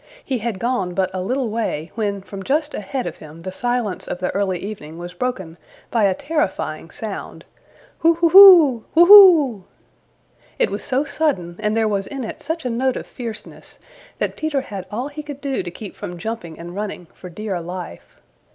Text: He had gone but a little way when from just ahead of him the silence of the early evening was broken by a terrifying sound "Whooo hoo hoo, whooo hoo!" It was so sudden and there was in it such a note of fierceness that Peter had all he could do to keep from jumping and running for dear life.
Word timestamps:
He 0.25 0.39
had 0.39 0.57
gone 0.57 0.95
but 0.95 1.11
a 1.13 1.21
little 1.21 1.51
way 1.51 1.91
when 1.93 2.21
from 2.21 2.41
just 2.41 2.73
ahead 2.73 3.05
of 3.05 3.17
him 3.17 3.43
the 3.43 3.51
silence 3.51 4.07
of 4.07 4.17
the 4.17 4.33
early 4.33 4.57
evening 4.57 4.97
was 4.97 5.13
broken 5.13 5.59
by 5.91 6.05
a 6.05 6.15
terrifying 6.15 6.89
sound 6.89 7.45
"Whooo 8.01 8.15
hoo 8.15 8.29
hoo, 8.29 8.83
whooo 8.95 9.05
hoo!" 9.05 9.63
It 10.57 10.71
was 10.71 10.83
so 10.83 11.03
sudden 11.03 11.55
and 11.59 11.77
there 11.77 11.87
was 11.87 12.07
in 12.07 12.23
it 12.23 12.41
such 12.41 12.65
a 12.65 12.69
note 12.71 12.95
of 12.97 13.05
fierceness 13.05 13.77
that 14.17 14.35
Peter 14.37 14.61
had 14.61 14.87
all 14.89 15.07
he 15.09 15.21
could 15.21 15.39
do 15.39 15.61
to 15.61 15.69
keep 15.69 15.95
from 15.95 16.17
jumping 16.17 16.57
and 16.57 16.73
running 16.75 17.05
for 17.13 17.29
dear 17.29 17.59
life. 17.59 18.19